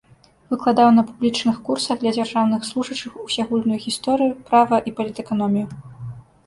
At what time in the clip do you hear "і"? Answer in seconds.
4.87-4.97